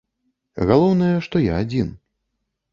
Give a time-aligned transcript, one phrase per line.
[0.71, 1.95] Галоўнае, што я адзін.